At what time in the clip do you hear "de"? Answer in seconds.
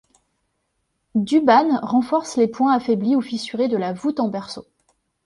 3.67-3.77